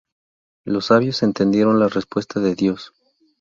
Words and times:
Los 0.65 0.87
Sabios 0.87 1.21
entendieron 1.21 1.79
la 1.79 1.87
respuesta 1.87 2.39
de 2.39 2.55
Dios. 2.55 2.91